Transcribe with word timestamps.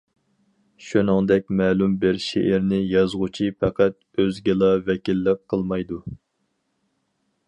شۇنىڭدەك 0.85 1.51
مەلۇم 1.59 1.93
بىر 2.05 2.17
شېئىرنى 2.27 2.79
يازغۇچى 2.93 3.49
پەقەت 3.65 3.99
ئۆزىگىلا 4.23 4.71
ۋەكىللىك 4.89 5.45
قىلمايدۇ. 5.55 6.01